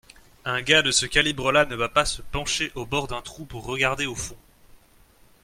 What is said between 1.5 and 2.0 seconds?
ne va